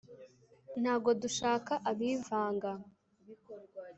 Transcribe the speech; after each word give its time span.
ntago 0.81 1.09
dushaka 1.21 1.73
abivanga 1.91 2.71